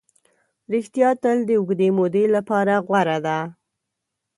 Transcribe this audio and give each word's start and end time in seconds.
ریښتیا 0.73 1.09
تل 1.23 1.37
د 1.45 1.49
اوږدې 1.59 1.89
مودې 1.97 2.25
لپاره 2.35 2.73
غوره 2.87 3.17
ده. 3.25 3.37